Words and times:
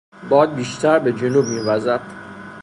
باد 0.29 0.55
بیشتر 0.55 0.99
به 0.99 1.11
سوی 1.11 1.19
جنوب 1.19 1.45
میوزد. 1.45 2.01